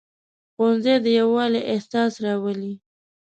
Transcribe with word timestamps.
ښوونځی 0.53 0.95
د 1.05 1.05
یووالي 1.19 1.61
احساس 1.73 2.13
راولي 2.25 2.73